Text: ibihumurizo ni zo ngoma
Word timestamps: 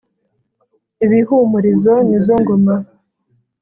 ibihumurizo 1.05 1.93
ni 2.07 2.19
zo 2.25 2.35
ngoma 2.41 2.75